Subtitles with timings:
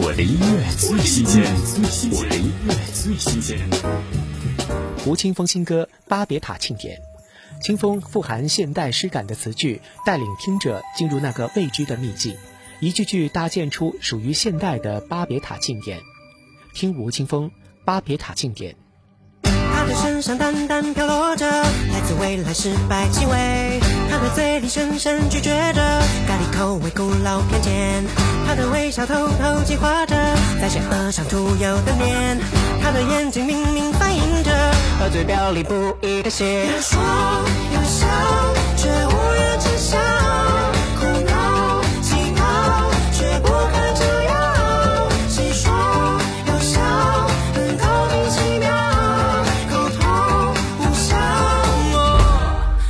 [0.00, 1.42] 我的音乐最新鲜，
[2.12, 3.58] 我的音乐最新鲜。
[5.04, 7.00] 吴青峰新歌《巴别塔庆典》，
[7.66, 12.36] 清风富含现代诗感的词句，带领听者进入那个未知的秘境，
[12.78, 15.98] 一句句搭建出属于现代的巴别塔庆典。
[16.74, 17.48] 听吴青峰
[17.84, 18.74] 《巴别塔庆典》。
[19.42, 25.82] 他的身上淡淡飘落着来自未来失败气味，他的嘴里深深咀嚼着
[26.28, 28.04] 咖喱口味古老偏见，
[28.44, 30.16] 他的微笑偷偷计划着
[30.60, 32.36] 在邪恶上涂油的脸，
[32.82, 34.50] 他的眼睛明明反映着
[34.98, 36.66] 和嘴表里不一的血。
[36.66, 37.00] 又说
[37.72, 38.08] 又笑，
[38.76, 39.96] 却无人知晓，
[40.98, 42.42] 苦恼祈祷，
[43.12, 45.08] 却不肯这样。
[45.28, 45.70] 谁说
[46.48, 46.80] 有效，
[47.54, 48.68] 能够平奇妙，
[49.70, 50.02] 沟通
[50.80, 51.14] 无效。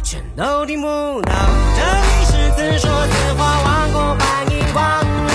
[0.03, 1.33] 全都听不到。
[2.57, 5.33] 自说自话，王国欢迎光临。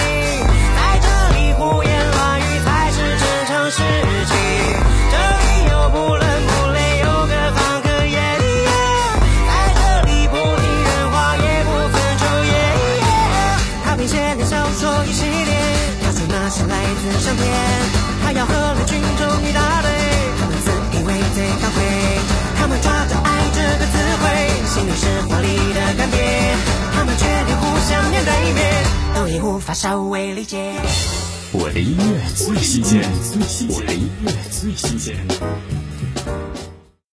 [0.76, 3.78] 在这里胡言乱语才是正常事
[4.26, 4.36] 情。
[5.12, 8.68] 这里有不伦不类，有个房客耶耶。
[9.48, 12.52] 在这里不听人话，也不分昼夜。
[13.86, 15.54] 他编写的小说一系列，
[16.04, 17.44] 他说那是来自上天。
[18.24, 19.02] 他要和人群
[29.64, 30.74] 法稍微理解。
[31.54, 33.02] 我的音乐最新鲜，
[33.70, 35.16] 我的音乐最新鲜。